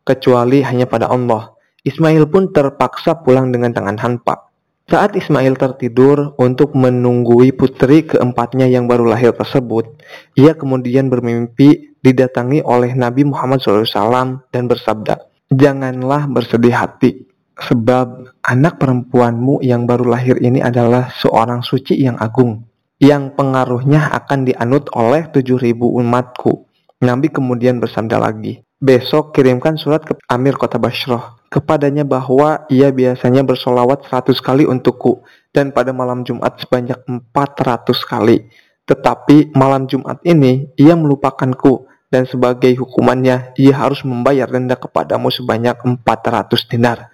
kecuali 0.02 0.60
hanya 0.66 0.90
pada 0.90 1.06
Allah, 1.06 1.54
Ismail 1.86 2.26
pun 2.26 2.50
terpaksa 2.50 3.22
pulang 3.22 3.54
dengan 3.54 3.70
tangan 3.70 3.98
hampa. 4.02 4.51
Saat 4.92 5.16
Ismail 5.16 5.56
tertidur 5.56 6.36
untuk 6.36 6.76
menunggui 6.76 7.56
putri 7.56 8.04
keempatnya 8.04 8.68
yang 8.68 8.84
baru 8.84 9.08
lahir 9.08 9.32
tersebut, 9.32 9.88
ia 10.36 10.52
kemudian 10.52 11.08
bermimpi 11.08 11.96
didatangi 12.04 12.60
oleh 12.60 12.92
Nabi 12.92 13.24
Muhammad 13.24 13.64
SAW 13.64 14.44
dan 14.52 14.68
bersabda, 14.68 15.16
Janganlah 15.48 16.28
bersedih 16.28 16.76
hati, 16.76 17.24
sebab 17.56 18.36
anak 18.44 18.76
perempuanmu 18.76 19.64
yang 19.64 19.88
baru 19.88 20.12
lahir 20.12 20.36
ini 20.44 20.60
adalah 20.60 21.08
seorang 21.08 21.64
suci 21.64 21.96
yang 21.96 22.20
agung, 22.20 22.68
yang 23.00 23.32
pengaruhnya 23.32 24.12
akan 24.12 24.44
dianut 24.44 24.92
oleh 24.92 25.24
7000 25.32 25.72
umatku. 25.72 26.68
Nabi 27.00 27.32
kemudian 27.32 27.80
bersabda 27.80 28.20
lagi, 28.20 28.60
Besok 28.82 29.30
kirimkan 29.30 29.78
surat 29.78 30.02
ke 30.02 30.18
Amir 30.26 30.58
kota 30.58 30.74
Bashrah 30.74 31.38
kepadanya 31.46 32.02
bahwa 32.02 32.66
ia 32.66 32.90
biasanya 32.90 33.46
bersolawat 33.46 34.10
100 34.10 34.34
kali 34.42 34.66
untukku 34.66 35.22
dan 35.54 35.70
pada 35.70 35.94
malam 35.94 36.26
Jumat 36.26 36.58
sebanyak 36.58 36.98
400 37.06 37.86
kali. 38.02 38.50
Tetapi 38.82 39.54
malam 39.54 39.86
Jumat 39.86 40.18
ini 40.26 40.66
ia 40.74 40.98
melupakanku 40.98 41.86
dan 42.10 42.26
sebagai 42.26 42.74
hukumannya 42.74 43.54
ia 43.54 43.70
harus 43.70 44.02
membayar 44.02 44.50
denda 44.50 44.74
kepadamu 44.74 45.30
sebanyak 45.30 45.78
400 45.78 46.50
dinar. 46.66 47.06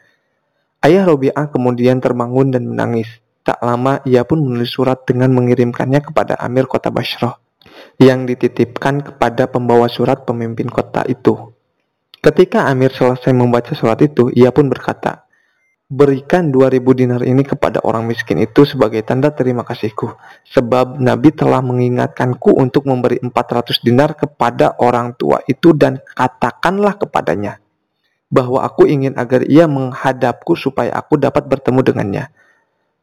Ayah 0.80 1.04
Robi'ah 1.04 1.52
kemudian 1.52 2.00
terbangun 2.00 2.48
dan 2.48 2.64
menangis. 2.64 3.20
Tak 3.44 3.60
lama 3.60 4.00
ia 4.08 4.24
pun 4.24 4.40
menulis 4.40 4.72
surat 4.72 5.04
dengan 5.04 5.36
mengirimkannya 5.36 6.00
kepada 6.00 6.40
Amir 6.40 6.64
kota 6.64 6.88
Bashrah 6.88 7.36
yang 8.00 8.24
dititipkan 8.24 9.04
kepada 9.04 9.52
pembawa 9.52 9.84
surat 9.92 10.24
pemimpin 10.24 10.72
kota 10.72 11.04
itu. 11.04 11.57
Ketika 12.18 12.66
Amir 12.66 12.90
selesai 12.90 13.30
membaca 13.30 13.70
surat 13.78 14.02
itu, 14.02 14.28
ia 14.34 14.50
pun 14.50 14.66
berkata, 14.66 15.28
Berikan 15.88 16.52
2000 16.52 16.84
dinar 16.92 17.24
ini 17.24 17.40
kepada 17.40 17.80
orang 17.80 18.04
miskin 18.04 18.36
itu 18.44 18.68
sebagai 18.68 19.00
tanda 19.08 19.32
terima 19.32 19.64
kasihku. 19.64 20.20
Sebab 20.52 21.00
Nabi 21.00 21.32
telah 21.32 21.64
mengingatkanku 21.64 22.60
untuk 22.60 22.84
memberi 22.84 23.16
400 23.24 23.80
dinar 23.80 24.12
kepada 24.12 24.76
orang 24.84 25.16
tua 25.16 25.40
itu 25.48 25.72
dan 25.72 25.96
katakanlah 26.12 26.92
kepadanya 27.00 27.56
bahwa 28.28 28.68
aku 28.68 28.84
ingin 28.84 29.16
agar 29.16 29.48
ia 29.48 29.64
menghadapku 29.64 30.52
supaya 30.60 30.92
aku 30.92 31.16
dapat 31.16 31.48
bertemu 31.48 31.80
dengannya. 31.80 32.24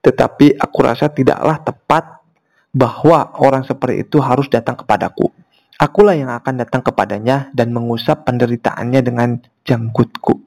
Tetapi 0.05 0.61
aku 0.61 0.77
rasa 0.85 1.09
tidaklah 1.09 1.57
tepat 1.65 2.21
bahwa 2.69 3.33
orang 3.41 3.65
seperti 3.65 4.05
itu 4.05 4.21
harus 4.21 4.45
datang 4.45 4.77
kepadaku. 4.77 5.33
Akulah 5.75 6.15
yang 6.15 6.31
akan 6.31 6.63
datang 6.63 6.79
kepadanya 6.79 7.51
dan 7.51 7.75
mengusap 7.75 8.23
penderitaannya 8.23 9.01
dengan 9.03 9.43
janggutku. 9.67 10.39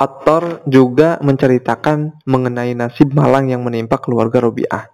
Ator 0.00 0.64
juga 0.64 1.20
menceritakan 1.20 2.24
mengenai 2.24 2.72
nasib 2.72 3.12
malang 3.12 3.52
yang 3.52 3.60
menimpa 3.60 4.00
keluarga 4.00 4.40
Robi'ah. 4.40 4.88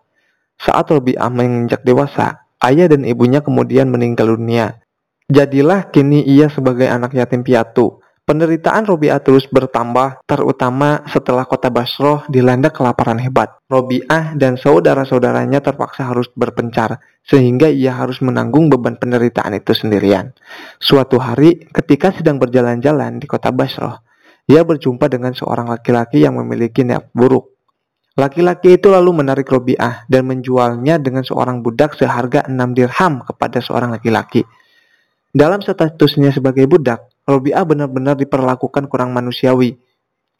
Saat 0.58 0.90
Robi'ah 0.90 1.30
menginjak 1.30 1.86
dewasa, 1.86 2.50
ayah 2.62 2.90
dan 2.90 3.06
ibunya 3.06 3.38
kemudian 3.38 3.86
meninggal 3.86 4.34
dunia. 4.34 4.82
Jadilah 5.30 5.94
kini 5.94 6.26
ia 6.26 6.50
sebagai 6.50 6.90
anak 6.90 7.14
yatim 7.14 7.46
piatu 7.46 8.01
Penderitaan 8.22 8.86
Robi'ah 8.86 9.18
terus 9.18 9.50
bertambah, 9.50 10.22
terutama 10.30 11.02
setelah 11.10 11.42
kota 11.42 11.74
Basroh 11.74 12.22
dilanda 12.30 12.70
kelaparan 12.70 13.18
hebat. 13.18 13.50
Robi'ah 13.66 14.38
dan 14.38 14.54
saudara-saudaranya 14.54 15.58
terpaksa 15.58 16.06
harus 16.06 16.30
berpencar, 16.30 17.02
sehingga 17.26 17.66
ia 17.66 17.90
harus 17.90 18.22
menanggung 18.22 18.70
beban 18.70 18.94
penderitaan 18.94 19.58
itu 19.58 19.74
sendirian. 19.74 20.30
Suatu 20.78 21.18
hari, 21.18 21.66
ketika 21.74 22.14
sedang 22.14 22.38
berjalan-jalan 22.38 23.18
di 23.18 23.26
kota 23.26 23.50
Basroh, 23.50 23.98
ia 24.46 24.62
berjumpa 24.62 25.10
dengan 25.10 25.34
seorang 25.34 25.66
laki-laki 25.66 26.22
yang 26.22 26.38
memiliki 26.38 26.86
niat 26.86 27.10
buruk. 27.10 27.50
Laki-laki 28.14 28.78
itu 28.78 28.86
lalu 28.86 29.18
menarik 29.18 29.50
Robi'ah 29.50 30.06
dan 30.06 30.30
menjualnya 30.30 31.02
dengan 31.02 31.26
seorang 31.26 31.58
budak 31.58 31.98
seharga 31.98 32.46
6 32.46 32.54
dirham 32.70 33.26
kepada 33.26 33.58
seorang 33.58 33.98
laki-laki. 33.98 34.46
Dalam 35.34 35.58
statusnya 35.58 36.30
sebagai 36.30 36.68
budak, 36.68 37.11
Robi'ah 37.22 37.62
benar-benar 37.62 38.18
diperlakukan 38.18 38.90
kurang 38.90 39.14
manusiawi. 39.14 39.78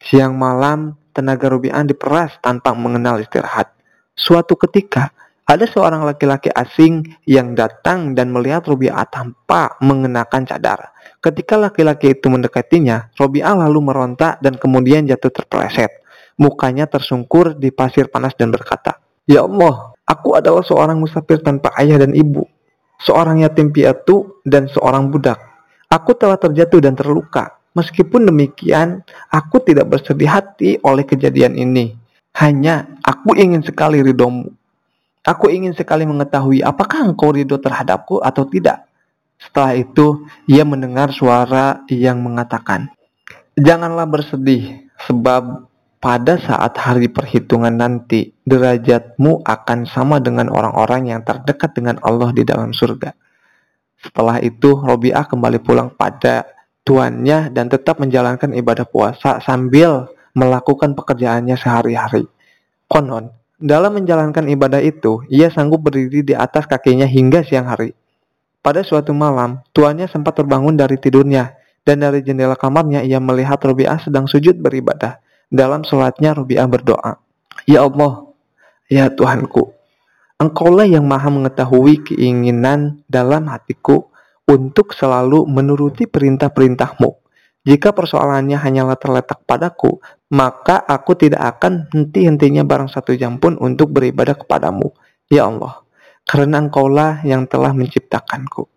Siang 0.03 0.35
malam, 0.35 0.99
tenaga 1.15 1.47
Robi'ah 1.47 1.87
diperas 1.87 2.35
tanpa 2.43 2.75
mengenal 2.75 3.23
istirahat. 3.23 3.71
Suatu 4.11 4.59
ketika, 4.59 5.15
ada 5.43 5.63
seorang 5.67 6.03
laki-laki 6.07 6.51
asing 6.51 7.03
yang 7.27 7.55
datang 7.55 8.15
dan 8.15 8.31
melihat 8.31 8.67
Robi'ah 8.67 9.07
tanpa 9.07 9.79
mengenakan 9.79 10.43
cadar. 10.43 10.91
Ketika 11.23 11.55
laki-laki 11.55 12.15
itu 12.15 12.27
mendekatinya, 12.27 13.11
Robi'ah 13.15 13.55
lalu 13.67 13.79
meronta 13.79 14.35
dan 14.43 14.59
kemudian 14.59 15.07
jatuh 15.07 15.31
terpeleset. 15.31 16.03
Mukanya 16.35 16.89
tersungkur 16.89 17.55
di 17.55 17.71
pasir 17.71 18.11
panas 18.11 18.35
dan 18.35 18.51
berkata, 18.51 18.99
Ya 19.23 19.47
Allah, 19.47 19.95
aku 20.03 20.35
adalah 20.35 20.65
seorang 20.67 20.99
musafir 20.99 21.39
tanpa 21.39 21.71
ayah 21.79 22.01
dan 22.01 22.11
ibu, 22.11 22.43
seorang 22.99 23.39
yatim 23.43 23.71
piatu 23.71 24.43
dan 24.43 24.67
seorang 24.67 25.07
budak. 25.07 25.52
Aku 25.93 26.17
telah 26.17 26.41
terjatuh 26.41 26.81
dan 26.81 26.97
terluka. 26.97 27.53
Meskipun 27.77 28.25
demikian, 28.25 29.05
aku 29.29 29.61
tidak 29.61 29.93
bersedih 29.93 30.25
hati 30.25 30.69
oleh 30.81 31.05
kejadian 31.05 31.53
ini. 31.53 31.93
Hanya 32.33 32.97
aku 33.05 33.37
ingin 33.37 33.61
sekali 33.61 34.01
ridomu. 34.01 34.49
Aku 35.21 35.53
ingin 35.53 35.77
sekali 35.77 36.01
mengetahui 36.09 36.65
apakah 36.65 37.13
engkau 37.13 37.29
ridho 37.29 37.61
terhadapku 37.61 38.17
atau 38.25 38.41
tidak. 38.49 38.89
Setelah 39.37 39.77
itu, 39.77 40.25
ia 40.49 40.65
mendengar 40.65 41.13
suara 41.13 41.85
yang 41.93 42.25
mengatakan, 42.25 42.89
Janganlah 43.53 44.09
bersedih, 44.09 44.89
sebab 45.05 45.69
pada 46.01 46.41
saat 46.41 46.73
hari 46.73 47.05
perhitungan 47.05 47.69
nanti, 47.69 48.33
derajatmu 48.49 49.45
akan 49.45 49.85
sama 49.85 50.17
dengan 50.17 50.49
orang-orang 50.49 51.13
yang 51.13 51.21
terdekat 51.21 51.77
dengan 51.77 52.01
Allah 52.01 52.33
di 52.33 52.41
dalam 52.41 52.73
surga. 52.73 53.13
Setelah 54.03 54.43
itu, 54.43 54.75
Robiah 54.75 55.23
kembali 55.23 55.63
pulang 55.63 55.87
pada 55.95 56.43
tuannya 56.83 57.49
dan 57.55 57.71
tetap 57.71 58.03
menjalankan 58.03 58.51
ibadah 58.51 58.83
puasa 58.83 59.39
sambil 59.39 60.11
melakukan 60.35 60.91
pekerjaannya 60.91 61.55
sehari-hari. 61.55 62.27
Konon, 62.91 63.31
dalam 63.63 63.95
menjalankan 63.95 64.43
ibadah 64.51 64.83
itu, 64.83 65.23
ia 65.31 65.47
sanggup 65.47 65.87
berdiri 65.87 66.19
di 66.19 66.35
atas 66.35 66.67
kakinya 66.67 67.07
hingga 67.07 67.47
siang 67.47 67.71
hari. 67.71 67.95
Pada 68.59 68.83
suatu 68.83 69.15
malam, 69.15 69.63
tuannya 69.71 70.11
sempat 70.11 70.35
terbangun 70.35 70.75
dari 70.75 70.99
tidurnya, 70.99 71.55
dan 71.87 72.03
dari 72.03 72.19
jendela 72.23 72.55
kamarnya 72.59 73.03
ia 73.03 73.19
melihat 73.23 73.59
Robiah 73.63 73.99
sedang 73.99 74.27
sujud 74.27 74.59
beribadah. 74.59 75.19
Dalam 75.47 75.87
sholatnya, 75.87 76.35
Robiah 76.35 76.67
berdoa, 76.67 77.19
Ya 77.63 77.83
Allah, 77.87 78.27
ya 78.91 79.07
Tuhanku, 79.07 79.71
Engkaulah 80.41 80.89
yang 80.89 81.05
maha 81.05 81.29
mengetahui 81.29 82.03
keinginan 82.03 83.05
dalam 83.05 83.47
hatiku 83.47 84.09
untuk 84.49 84.91
selalu 84.91 85.47
menuruti 85.47 86.09
perintah-perintahmu. 86.09 87.23
Jika 87.63 87.95
persoalannya 87.95 88.59
hanyalah 88.59 88.99
terletak 88.99 89.39
padaku, 89.47 90.03
maka 90.35 90.83
aku 90.83 91.15
tidak 91.15 91.55
akan 91.55 91.87
henti-hentinya 91.95 92.67
barang 92.67 92.91
satu 92.91 93.15
jam 93.15 93.39
pun 93.39 93.55
untuk 93.55 93.95
beribadah 93.95 94.35
kepadamu. 94.35 94.91
Ya 95.31 95.47
Allah, 95.47 95.79
karena 96.27 96.59
engkaulah 96.59 97.23
yang 97.23 97.47
telah 97.47 97.71
menciptakanku. 97.71 98.67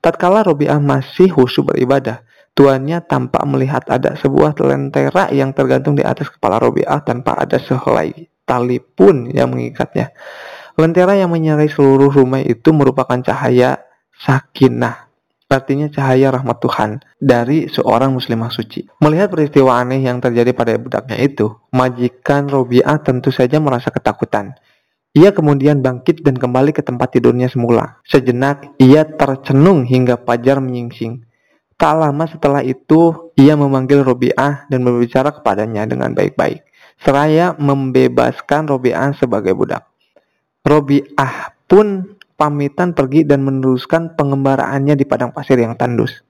Tatkala 0.00 0.48
Robiah 0.48 0.80
masih 0.80 1.28
khusyuk 1.28 1.76
beribadah, 1.76 2.24
tuannya 2.56 3.04
tampak 3.04 3.44
melihat 3.44 3.84
ada 3.92 4.16
sebuah 4.16 4.56
lentera 4.64 5.28
yang 5.28 5.52
tergantung 5.52 5.92
di 5.92 6.00
atas 6.00 6.32
kepala 6.32 6.56
Robiah 6.56 7.04
tanpa 7.04 7.36
ada 7.36 7.60
sehelai 7.60 8.32
tali 8.48 8.80
pun 8.80 9.28
yang 9.28 9.52
mengikatnya. 9.52 10.08
Lentera 10.80 11.12
yang 11.12 11.28
menyerai 11.28 11.68
seluruh 11.68 12.08
rumah 12.08 12.40
itu 12.40 12.72
merupakan 12.72 13.20
cahaya 13.20 13.84
sakinah. 14.24 15.12
Artinya 15.52 15.92
cahaya 15.92 16.32
rahmat 16.32 16.64
Tuhan 16.64 16.90
dari 17.20 17.68
seorang 17.68 18.16
muslimah 18.16 18.48
suci. 18.48 18.88
Melihat 19.04 19.28
peristiwa 19.28 19.76
aneh 19.76 20.00
yang 20.00 20.16
terjadi 20.16 20.56
pada 20.56 20.80
budaknya 20.80 21.20
itu, 21.20 21.52
majikan 21.76 22.48
Robiah 22.48 22.96
tentu 23.04 23.28
saja 23.28 23.60
merasa 23.60 23.92
ketakutan. 23.92 24.56
Ia 25.12 25.36
kemudian 25.36 25.84
bangkit 25.84 26.24
dan 26.24 26.40
kembali 26.40 26.72
ke 26.72 26.80
tempat 26.80 27.12
tidurnya 27.12 27.52
semula. 27.52 28.00
Sejenak, 28.08 28.64
ia 28.80 29.04
tercenung 29.04 29.84
hingga 29.84 30.16
pajar 30.16 30.56
menyingsing. 30.56 31.28
Tak 31.76 32.00
lama 32.00 32.24
setelah 32.24 32.64
itu, 32.64 33.28
ia 33.36 33.52
memanggil 33.52 34.00
Robiah 34.00 34.64
dan 34.72 34.80
berbicara 34.80 35.36
kepadanya 35.36 35.84
dengan 35.84 36.16
baik-baik. 36.16 36.64
Seraya 37.04 37.52
membebaskan 37.60 38.72
Robiah 38.72 39.12
sebagai 39.12 39.52
budak. 39.52 39.91
Robiah 40.62 41.50
pun 41.66 42.16
pamitan 42.38 42.94
pergi 42.94 43.26
dan 43.26 43.42
meneruskan 43.42 44.14
pengembaraannya 44.14 44.94
di 44.94 45.02
padang 45.02 45.34
pasir 45.34 45.58
yang 45.58 45.74
tandus. 45.74 46.22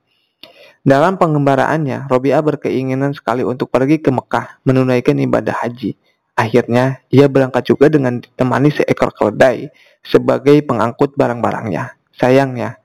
Dalam 0.83 1.15
pengembaraannya, 1.15 2.11
Robi'ah 2.11 2.43
berkeinginan 2.43 3.15
sekali 3.15 3.47
untuk 3.47 3.71
pergi 3.71 4.03
ke 4.03 4.11
Mekah 4.11 4.59
menunaikan 4.67 5.15
ibadah 5.23 5.63
haji. 5.63 5.95
Akhirnya, 6.35 6.99
ia 7.07 7.31
berangkat 7.31 7.71
juga 7.71 7.87
dengan 7.87 8.19
ditemani 8.19 8.75
seekor 8.75 9.15
keledai 9.15 9.71
sebagai 10.03 10.59
pengangkut 10.67 11.15
barang-barangnya. 11.15 11.95
Sayangnya, 12.19 12.82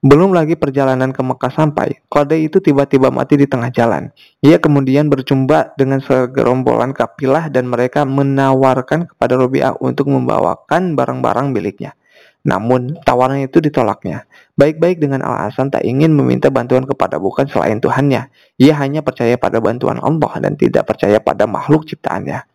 belum 0.00 0.32
lagi 0.32 0.56
perjalanan 0.56 1.12
ke 1.12 1.20
Mekah 1.20 1.52
sampai, 1.52 2.00
keledai 2.08 2.48
itu 2.48 2.56
tiba-tiba 2.56 3.12
mati 3.12 3.36
di 3.36 3.44
tengah 3.44 3.68
jalan. 3.68 4.08
Ia 4.40 4.56
kemudian 4.56 5.12
berjumpa 5.12 5.76
dengan 5.76 6.00
segerombolan 6.00 6.96
kapilah 6.96 7.52
dan 7.52 7.68
mereka 7.68 8.08
menawarkan 8.08 9.12
kepada 9.12 9.36
Robi'ah 9.36 9.76
untuk 9.84 10.08
membawakan 10.08 10.96
barang-barang 10.96 11.52
miliknya. 11.52 11.92
Namun, 12.40 12.96
tawaran 13.04 13.44
itu 13.44 13.60
ditolaknya. 13.60 14.24
Baik-baik 14.56 15.04
dengan 15.04 15.20
alasan 15.20 15.68
tak 15.68 15.84
ingin 15.84 16.16
meminta 16.16 16.48
bantuan 16.48 16.88
kepada 16.88 17.20
bukan 17.20 17.44
selain 17.44 17.76
Tuhannya. 17.76 18.32
Ia 18.56 18.74
hanya 18.80 19.04
percaya 19.04 19.36
pada 19.36 19.60
bantuan 19.60 20.00
Allah 20.00 20.32
dan 20.40 20.56
tidak 20.56 20.88
percaya 20.88 21.20
pada 21.20 21.44
makhluk 21.44 21.84
ciptaannya. 21.84 22.48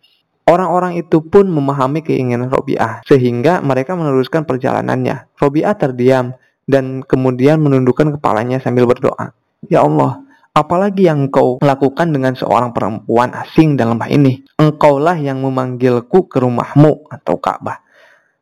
Orang-orang 0.50 0.98
itu 0.98 1.22
pun 1.22 1.46
memahami 1.50 2.02
keinginan 2.02 2.50
Robiah, 2.50 3.06
sehingga 3.06 3.62
mereka 3.62 3.94
meneruskan 3.94 4.46
perjalanannya. 4.50 5.30
Robiah 5.38 5.78
terdiam 5.78 6.34
dan 6.66 7.06
kemudian 7.06 7.62
menundukkan 7.62 8.18
kepalanya 8.18 8.58
sambil 8.62 8.90
berdoa. 8.90 9.34
Ya 9.70 9.86
Allah, 9.86 10.22
apalagi 10.54 11.06
yang 11.10 11.30
engkau 11.30 11.62
lakukan 11.62 12.14
dengan 12.14 12.34
seorang 12.34 12.74
perempuan 12.74 13.34
asing 13.34 13.78
dalam 13.78 14.02
hal 14.02 14.14
ini? 14.14 14.46
Engkaulah 14.58 15.18
yang 15.18 15.42
memanggilku 15.42 16.30
ke 16.30 16.38
rumahmu 16.42 17.10
atau 17.10 17.38
Ka'bah. 17.38 17.82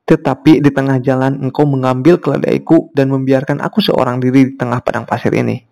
Tetapi 0.03 0.59
di 0.59 0.67
tengah 0.67 0.99
jalan 0.99 1.39
engkau 1.39 1.63
mengambil 1.63 2.19
keledaiku 2.19 2.91
dan 2.91 3.07
membiarkan 3.07 3.63
aku 3.63 3.79
seorang 3.79 4.19
diri 4.19 4.51
di 4.51 4.53
tengah 4.59 4.83
padang 4.83 5.07
pasir 5.07 5.31
ini. 5.31 5.63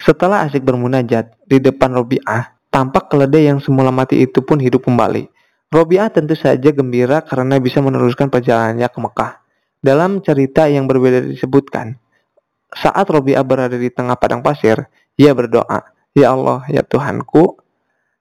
Setelah 0.00 0.48
asik 0.48 0.64
bermunajat 0.64 1.44
di 1.44 1.60
depan 1.60 1.92
Robi'ah, 1.92 2.56
tampak 2.72 3.12
keledai 3.12 3.52
yang 3.52 3.60
semula 3.60 3.92
mati 3.92 4.24
itu 4.24 4.40
pun 4.40 4.56
hidup 4.60 4.88
kembali. 4.88 5.28
Robi'ah 5.68 6.08
tentu 6.08 6.32
saja 6.32 6.72
gembira 6.72 7.20
karena 7.20 7.60
bisa 7.60 7.84
meneruskan 7.84 8.32
perjalanannya 8.32 8.88
ke 8.88 8.98
Mekah. 9.00 9.43
Dalam 9.84 10.24
cerita 10.24 10.64
yang 10.64 10.88
berbeda 10.88 11.20
disebutkan, 11.28 12.00
saat 12.72 13.04
Robi'ah 13.04 13.44
berada 13.44 13.76
di 13.76 13.92
tengah 13.92 14.16
padang 14.16 14.40
pasir, 14.40 14.88
ia 15.20 15.36
berdoa, 15.36 15.84
Ya 16.16 16.32
Allah, 16.32 16.64
ya 16.72 16.80
Tuhanku, 16.80 17.60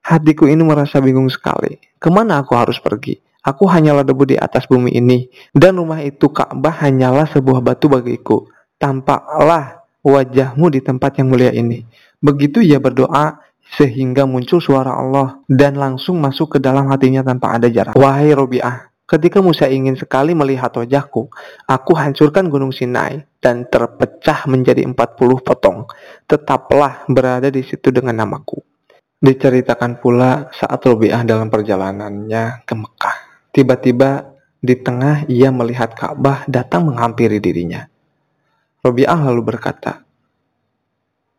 hatiku 0.04 0.52
ini 0.52 0.60
merasa 0.60 1.00
bingung 1.00 1.32
sekali. 1.32 1.80
Ke 2.04 2.12
mana 2.12 2.44
aku 2.44 2.52
harus 2.60 2.84
pergi? 2.84 3.16
Aku 3.48 3.64
hanyalah 3.72 4.04
debu 4.04 4.28
di 4.28 4.36
atas 4.36 4.68
bumi 4.68 4.92
ini, 4.92 5.32
dan 5.56 5.80
rumah 5.80 6.04
itu 6.04 6.28
Ka'bah 6.28 6.84
hanyalah 6.84 7.32
sebuah 7.32 7.64
batu 7.64 7.88
bagiku. 7.88 8.44
Tampaklah 8.76 9.88
wajahmu 10.04 10.68
di 10.68 10.84
tempat 10.84 11.16
yang 11.24 11.32
mulia 11.32 11.56
ini. 11.56 11.88
Begitu 12.20 12.60
ia 12.60 12.84
berdoa, 12.84 13.40
sehingga 13.74 14.30
muncul 14.30 14.62
suara 14.62 14.94
Allah 14.94 15.42
dan 15.50 15.80
langsung 15.80 16.22
masuk 16.22 16.56
ke 16.56 16.58
dalam 16.62 16.92
hatinya 16.94 17.26
tanpa 17.26 17.58
ada 17.58 17.72
jarak. 17.72 17.98
Wahai 17.98 18.36
Robiah, 18.36 18.93
ketika 19.08 19.40
Musa 19.44 19.70
ingin 19.70 19.96
sekali 19.96 20.34
melihat 20.34 20.74
wajahku, 20.74 21.30
aku 21.68 21.92
hancurkan 21.94 22.48
gunung 22.48 22.72
Sinai 22.72 23.24
dan 23.44 23.68
terpecah 23.68 24.48
menjadi 24.48 24.88
40 24.88 24.96
potong. 25.44 25.86
Tetaplah 26.26 27.08
berada 27.12 27.52
di 27.52 27.62
situ 27.64 27.92
dengan 27.92 28.24
namaku. 28.24 28.60
Diceritakan 29.24 30.04
pula 30.04 30.52
saat 30.52 30.84
Robiah 30.84 31.24
dalam 31.24 31.48
perjalanannya 31.48 32.68
ke 32.68 32.74
Mekah. 32.76 33.18
Tiba-tiba 33.56 34.34
di 34.64 34.76
tengah 34.80 35.28
ia 35.28 35.52
melihat 35.52 35.96
Ka'bah 35.96 36.44
datang 36.48 36.92
menghampiri 36.92 37.40
dirinya. 37.40 37.88
Robi'ah 38.84 39.32
lalu 39.32 39.56
berkata, 39.56 40.04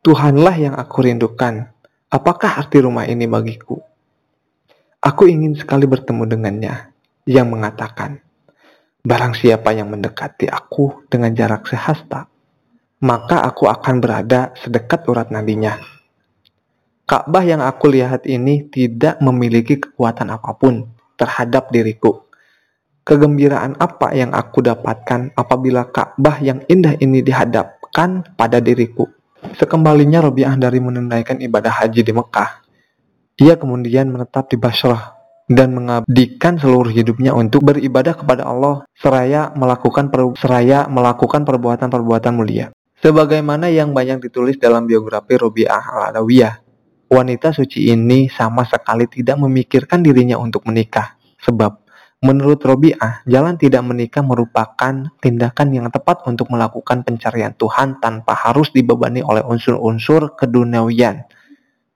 Tuhanlah 0.05 0.57
yang 0.61 0.75
aku 0.77 1.05
rindukan. 1.05 1.73
Apakah 2.09 2.61
arti 2.61 2.81
rumah 2.85 3.09
ini 3.09 3.25
bagiku? 3.25 3.81
Aku 5.05 5.29
ingin 5.29 5.53
sekali 5.57 5.85
bertemu 5.85 6.25
dengannya, 6.25 6.94
yang 7.25 7.49
mengatakan, 7.51 8.25
Barang 9.05 9.37
siapa 9.37 9.77
yang 9.77 9.93
mendekati 9.93 10.49
aku 10.49 11.05
dengan 11.13 11.29
jarak 11.37 11.69
sehasta, 11.69 12.25
maka 13.05 13.45
aku 13.45 13.69
akan 13.69 14.01
berada 14.01 14.57
sedekat 14.57 15.05
urat 15.13 15.29
nadinya. 15.29 15.77
Ka'bah 17.05 17.45
yang 17.45 17.61
aku 17.61 17.93
lihat 17.93 18.25
ini 18.25 18.65
tidak 18.73 19.21
memiliki 19.21 19.77
kekuatan 19.77 20.33
apa 20.33 20.57
pun, 20.57 20.89
terhadap 21.21 21.69
diriku. 21.69 22.25
Kegembiraan 23.05 23.77
apa 23.77 24.17
yang 24.17 24.33
aku 24.33 24.65
dapatkan 24.65 25.37
apabila 25.37 25.85
Ka'bah 25.93 26.41
yang 26.41 26.65
indah 26.65 26.97
ini 26.97 27.21
dihadapkan 27.21 28.25
pada 28.41 28.57
diriku? 28.57 29.05
Sekembalinya 29.61 30.25
Robiah 30.25 30.57
dari 30.57 30.81
menunaikan 30.81 31.45
ibadah 31.45 31.85
haji 31.85 32.01
di 32.01 32.13
Mekah, 32.17 32.65
ia 33.37 33.61
kemudian 33.61 34.09
menetap 34.09 34.49
di 34.49 34.57
Basrah 34.57 35.14
dan 35.51 35.77
mengabdikan 35.77 36.57
seluruh 36.57 36.89
hidupnya 36.89 37.37
untuk 37.37 37.69
beribadah 37.69 38.17
kepada 38.17 38.49
Allah 38.49 38.89
seraya 38.97 39.53
melakukan 39.53 40.09
per, 40.09 40.33
seraya 40.41 40.89
melakukan 40.89 41.45
perbuatan-perbuatan 41.45 42.33
mulia. 42.33 42.73
Sebagaimana 43.05 43.69
yang 43.69 43.93
banyak 43.93 44.25
ditulis 44.25 44.57
dalam 44.57 44.89
biografi 44.89 45.37
Robiah 45.37 45.85
al-Adawiyah, 45.85 46.65
wanita 47.13 47.53
suci 47.53 47.93
ini 47.93 48.33
sama 48.33 48.65
sekali 48.65 49.05
tidak 49.05 49.37
memikirkan 49.37 50.01
dirinya 50.01 50.41
untuk 50.41 50.65
menikah. 50.65 51.21
Sebab, 51.45 51.85
menurut 52.25 52.65
Robiah, 52.65 53.21
jalan 53.29 53.61
tidak 53.61 53.85
menikah 53.85 54.25
merupakan 54.25 55.13
tindakan 55.21 55.69
yang 55.77 55.93
tepat 55.93 56.25
untuk 56.25 56.49
melakukan 56.49 57.05
pencarian 57.05 57.53
Tuhan 57.53 58.01
tanpa 58.01 58.33
harus 58.33 58.73
dibebani 58.73 59.21
oleh 59.21 59.45
unsur-unsur 59.45 60.33
keduniawian. 60.41 61.29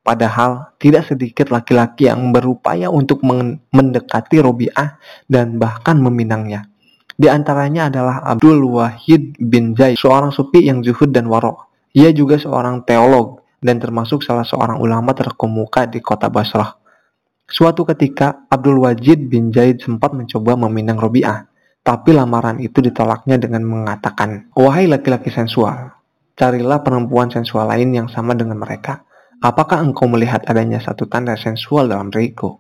Padahal, 0.09 0.73
tidak 0.81 1.05
sedikit 1.05 1.53
laki-laki 1.53 2.09
yang 2.09 2.33
berupaya 2.33 2.89
untuk 2.89 3.21
mendekati 3.69 4.41
Robiah 4.41 4.97
dan 5.29 5.61
bahkan 5.61 6.01
meminangnya. 6.01 6.65
Di 7.13 7.29
antaranya 7.29 7.93
adalah 7.93 8.25
Abdul 8.25 8.65
Wahid 8.73 9.37
bin 9.37 9.77
Zaid, 9.77 10.01
seorang 10.01 10.33
sufi 10.33 10.65
yang 10.65 10.81
zuhud 10.81 11.13
dan 11.13 11.29
warok. 11.29 11.69
Ia 11.93 12.09
juga 12.17 12.41
seorang 12.41 12.89
teolog 12.89 13.45
dan 13.61 13.77
termasuk 13.77 14.25
salah 14.25 14.49
seorang 14.49 14.81
ulama 14.81 15.13
terkemuka 15.13 15.85
di 15.85 16.01
kota 16.01 16.33
Basrah. 16.33 16.81
Suatu 17.45 17.85
ketika, 17.85 18.49
Abdul 18.49 18.81
Wajid 18.81 19.29
bin 19.29 19.53
Zaid 19.53 19.85
sempat 19.85 20.17
mencoba 20.17 20.57
meminang 20.57 20.97
Robi'ah, 20.97 21.53
tapi 21.85 22.17
lamaran 22.17 22.65
itu 22.65 22.81
ditolaknya 22.81 23.37
dengan 23.37 23.61
mengatakan, 23.61 24.49
Wahai 24.57 24.89
laki-laki 24.89 25.29
sensual, 25.29 25.93
carilah 26.33 26.81
perempuan 26.81 27.29
sensual 27.29 27.69
lain 27.69 27.93
yang 27.93 28.09
sama 28.09 28.33
dengan 28.33 28.57
mereka. 28.57 29.05
Apakah 29.39 29.87
engkau 29.87 30.11
melihat 30.11 30.43
adanya 30.51 30.83
satu 30.83 31.07
tanda 31.07 31.39
sensual 31.39 31.87
dalam 31.87 32.11
diriku? 32.11 32.59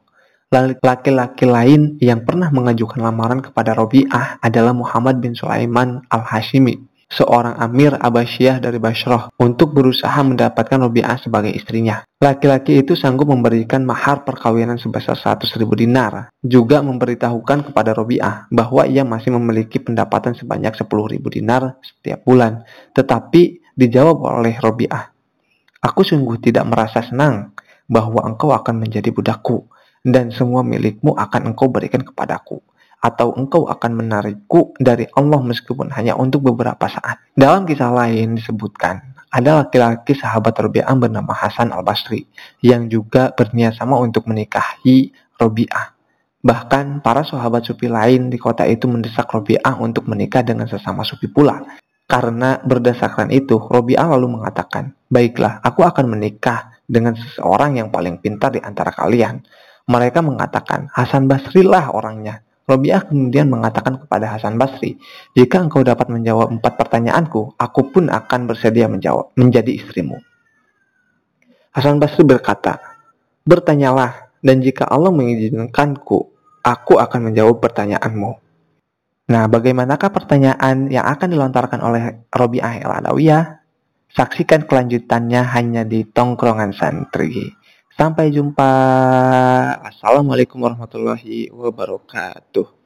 Laki-laki 0.54 1.42
lain 1.42 1.98
yang 1.98 2.22
pernah 2.22 2.54
mengajukan 2.54 3.02
lamaran 3.02 3.42
kepada 3.42 3.74
Robi'ah 3.74 4.38
adalah 4.38 4.70
Muhammad 4.70 5.18
bin 5.18 5.34
Sulaiman 5.34 6.06
al-Hashimi 6.06 6.78
seorang 7.08 7.56
Amir 7.56 7.96
Abbasiyah 7.96 8.60
dari 8.60 8.76
Bashrah 8.76 9.32
untuk 9.40 9.72
berusaha 9.74 10.20
mendapatkan 10.22 10.78
Robi'ah 10.78 11.18
sebagai 11.18 11.50
istrinya. 11.50 12.04
Laki-laki 12.20 12.84
itu 12.84 12.94
sanggup 12.94 13.32
memberikan 13.32 13.82
mahar 13.82 14.22
perkawinan 14.22 14.76
sebesar 14.76 15.16
100 15.16 15.50
ribu 15.58 15.74
dinar. 15.74 16.30
Juga 16.44 16.84
memberitahukan 16.84 17.72
kepada 17.72 17.96
Robi'ah 17.96 18.52
bahwa 18.54 18.86
ia 18.86 19.02
masih 19.02 19.34
memiliki 19.34 19.82
pendapatan 19.82 20.36
sebanyak 20.36 20.76
10 20.76 20.86
ribu 20.86 21.26
dinar 21.32 21.80
setiap 21.82 22.22
bulan. 22.22 22.62
Tetapi 22.92 23.74
dijawab 23.74 24.22
oleh 24.22 24.54
Robi'ah, 24.60 25.17
Aku 25.78 26.02
sungguh 26.02 26.42
tidak 26.42 26.66
merasa 26.66 27.06
senang 27.06 27.54
bahwa 27.86 28.26
engkau 28.26 28.50
akan 28.50 28.82
menjadi 28.82 29.14
budakku 29.14 29.70
dan 30.02 30.34
semua 30.34 30.66
milikmu 30.66 31.14
akan 31.14 31.54
engkau 31.54 31.70
berikan 31.70 32.02
kepadaku 32.02 32.58
atau 32.98 33.30
engkau 33.38 33.70
akan 33.70 34.02
menarikku 34.02 34.74
dari 34.82 35.06
Allah 35.14 35.38
meskipun 35.38 35.94
hanya 35.94 36.18
untuk 36.18 36.50
beberapa 36.50 36.90
saat. 36.90 37.22
Dalam 37.30 37.62
kisah 37.62 37.94
lain 37.94 38.34
disebutkan, 38.34 39.14
ada 39.30 39.62
laki-laki 39.62 40.18
sahabat 40.18 40.56
Robi'ah 40.58 40.96
bernama 40.98 41.30
Hasan 41.30 41.70
al-Basri 41.70 42.26
yang 42.64 42.90
juga 42.90 43.30
berniat 43.30 43.78
sama 43.78 44.00
untuk 44.02 44.26
menikahi 44.26 45.14
Robi'ah. 45.38 45.94
Bahkan 46.42 47.06
para 47.06 47.22
sahabat 47.22 47.66
sufi 47.66 47.86
lain 47.90 48.30
di 48.30 48.38
kota 48.40 48.66
itu 48.66 48.90
mendesak 48.90 49.30
Robi'ah 49.30 49.78
untuk 49.78 50.10
menikah 50.10 50.42
dengan 50.42 50.66
sesama 50.66 51.06
sufi 51.06 51.30
pula. 51.30 51.60
Karena 52.08 52.56
berdasarkan 52.64 53.28
itu, 53.28 53.60
Robi'ah 53.60 54.08
lalu 54.16 54.40
mengatakan, 54.40 54.96
Baiklah, 55.12 55.60
aku 55.60 55.84
akan 55.84 56.16
menikah 56.16 56.80
dengan 56.88 57.12
seseorang 57.12 57.76
yang 57.76 57.92
paling 57.92 58.16
pintar 58.24 58.56
di 58.56 58.64
antara 58.64 58.88
kalian. 58.96 59.44
Mereka 59.84 60.24
mengatakan, 60.24 60.88
Hasan 60.88 61.28
Basri 61.28 61.60
lah 61.60 61.92
orangnya. 61.92 62.40
Robiah 62.64 63.04
kemudian 63.04 63.52
mengatakan 63.52 64.00
kepada 64.00 64.28
Hasan 64.32 64.56
Basri, 64.56 64.96
jika 65.36 65.60
engkau 65.60 65.84
dapat 65.84 66.08
menjawab 66.08 66.48
empat 66.48 66.80
pertanyaanku, 66.80 67.56
aku 67.60 67.80
pun 67.92 68.08
akan 68.08 68.40
bersedia 68.44 68.88
menjawab, 68.88 69.32
menjadi 69.36 69.68
istrimu. 69.68 70.16
Hasan 71.76 72.00
Basri 72.00 72.24
berkata, 72.24 72.80
bertanyalah, 73.44 74.32
dan 74.40 74.64
jika 74.64 74.88
Allah 74.88 75.12
mengizinkanku, 75.12 76.28
aku 76.64 76.94
akan 76.96 77.32
menjawab 77.32 77.60
pertanyaanmu. 77.60 78.47
Nah, 79.28 79.44
bagaimanakah 79.44 80.08
pertanyaan 80.08 80.88
yang 80.88 81.04
akan 81.04 81.28
dilontarkan 81.28 81.84
oleh 81.84 82.24
Robiah 82.32 82.80
el-Adawiyah? 82.80 83.60
Saksikan 84.08 84.64
kelanjutannya 84.64 85.44
hanya 85.52 85.84
di 85.84 86.00
tongkrongan 86.08 86.72
santri. 86.72 87.52
Sampai 87.92 88.32
jumpa. 88.32 88.70
Assalamualaikum 89.84 90.64
warahmatullahi 90.64 91.52
wabarakatuh. 91.52 92.77